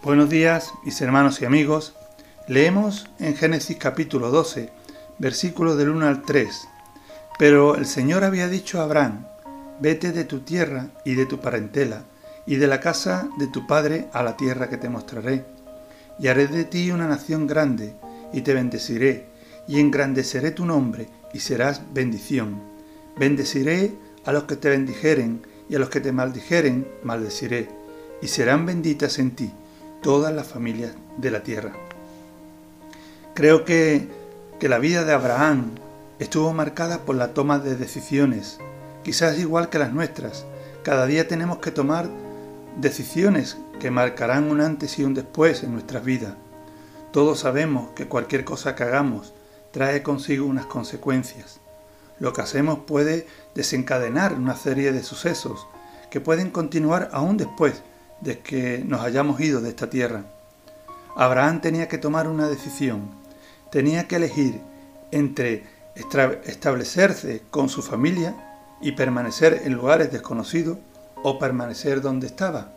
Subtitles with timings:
[0.00, 1.92] Buenos días, mis hermanos y amigos.
[2.46, 4.70] Leemos en Génesis capítulo 12,
[5.18, 6.68] versículos del 1 al 3.
[7.36, 9.26] Pero el Señor había dicho a Abraham,
[9.80, 12.04] vete de tu tierra y de tu parentela,
[12.46, 15.44] y de la casa de tu padre a la tierra que te mostraré.
[16.20, 17.96] Y haré de ti una nación grande,
[18.32, 19.26] y te bendeciré,
[19.66, 22.62] y engrandeceré tu nombre, y serás bendición.
[23.18, 27.68] Bendeciré a los que te bendijeren, y a los que te maldijeren, maldeciré,
[28.22, 29.52] y serán benditas en ti
[30.02, 31.72] todas las familias de la tierra.
[33.34, 34.08] Creo que,
[34.58, 35.72] que la vida de Abraham
[36.18, 38.58] estuvo marcada por la toma de decisiones,
[39.04, 40.44] quizás igual que las nuestras.
[40.82, 42.08] Cada día tenemos que tomar
[42.80, 46.34] decisiones que marcarán un antes y un después en nuestras vidas.
[47.12, 49.32] Todos sabemos que cualquier cosa que hagamos
[49.70, 51.60] trae consigo unas consecuencias.
[52.18, 55.66] Lo que hacemos puede desencadenar una serie de sucesos
[56.10, 57.82] que pueden continuar aún después
[58.20, 60.24] de que nos hayamos ido de esta tierra.
[61.16, 63.10] Abraham tenía que tomar una decisión,
[63.70, 64.60] tenía que elegir
[65.10, 68.34] entre establecerse con su familia
[68.80, 70.78] y permanecer en lugares desconocidos
[71.22, 72.72] o permanecer donde estaba.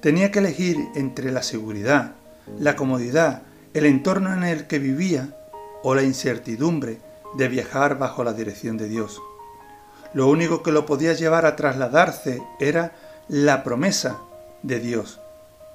[0.00, 2.12] Tenía que elegir entre la seguridad,
[2.58, 5.36] la comodidad, el entorno en el que vivía
[5.82, 6.98] o la incertidumbre
[7.36, 9.20] de viajar bajo la dirección de Dios.
[10.12, 12.92] Lo único que lo podía llevar a trasladarse era
[13.28, 14.18] la promesa
[14.62, 15.20] de Dios,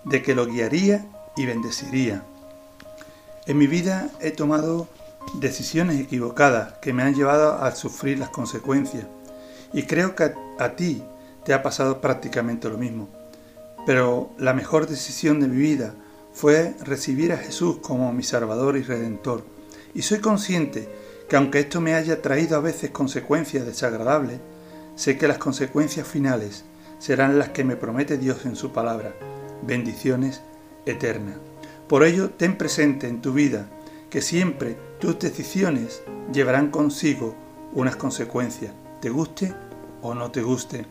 [0.06, 1.06] de que lo guiaría
[1.36, 2.24] y bendeciría.
[3.48, 4.88] En mi vida he tomado
[5.36, 9.06] decisiones equivocadas que me han llevado a sufrir las consecuencias
[9.74, 11.04] y creo que a, ti
[11.44, 13.10] te ha pasado prácticamente lo mismo.
[13.86, 15.94] Pero la mejor decisión de mi vida
[16.34, 19.44] fue recibir a Jesús como mi Salvador y Redentor.
[19.94, 20.90] Y soy consciente
[21.28, 24.40] que aunque esto me haya traído a veces consecuencias desagradables,
[24.96, 26.66] sé que las consecuencias finales
[27.00, 29.16] serán las que me promete Dios en su palabra,
[29.62, 30.42] bendiciones
[30.86, 31.38] eternas.
[31.88, 33.68] Por ello, ten presente en tu vida
[34.10, 37.36] que siempre tus decisiones llevarán consigo
[37.74, 39.56] unas consecuencias, te guste
[40.02, 40.86] o no te guste.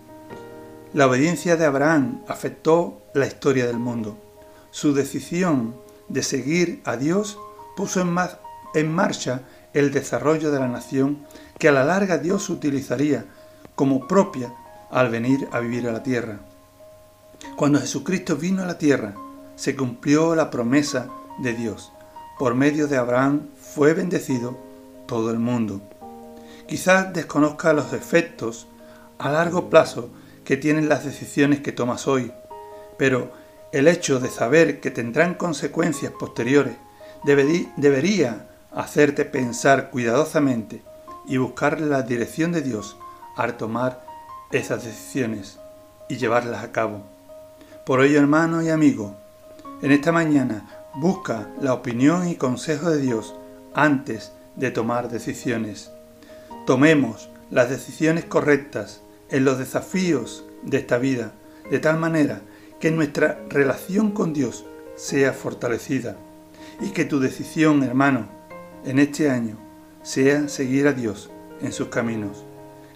[0.95, 4.17] La obediencia de Abraham afectó la historia del mundo.
[4.71, 5.77] Su decisión
[6.09, 7.39] de seguir a Dios
[7.77, 8.17] puso en,
[8.75, 9.43] en marcha
[9.75, 11.27] el desarrollo de la nación
[11.59, 13.27] que a la larga Dios utilizaría
[13.75, 14.53] como propia
[14.91, 16.39] al venir a vivir a la tierra.
[17.57, 19.15] Cuando Jesucristo vino a la tierra,
[19.57, 21.93] se cumplió la promesa de Dios.
[22.39, 24.57] Por medio de Abraham fue bendecido
[25.07, 25.81] todo el mundo.
[26.67, 28.67] Quizás desconozca los efectos
[29.19, 30.11] a largo plazo
[30.45, 32.33] que tienen las decisiones que tomas hoy,
[32.97, 33.33] pero
[33.73, 36.77] el hecho de saber que tendrán consecuencias posteriores
[37.25, 40.83] debería hacerte pensar cuidadosamente
[41.27, 42.97] y buscar la dirección de Dios
[43.37, 44.08] al tomar
[44.53, 45.59] esas decisiones
[46.09, 47.03] y llevarlas a cabo.
[47.85, 49.17] Por ello, hermano y amigo,
[49.83, 53.35] en esta mañana busca la opinión y consejo de Dios
[53.75, 55.91] antes de tomar decisiones.
[56.67, 59.01] Tomemos las decisiones correctas
[59.31, 61.33] en los desafíos de esta vida,
[61.71, 62.41] de tal manera
[62.81, 64.65] que nuestra relación con Dios
[64.97, 66.17] sea fortalecida
[66.81, 68.29] y que tu decisión, hermano,
[68.85, 69.57] en este año
[70.03, 71.31] sea seguir a Dios
[71.61, 72.45] en sus caminos.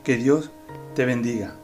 [0.05, 0.51] Que Dios
[0.95, 1.62] te bendiga.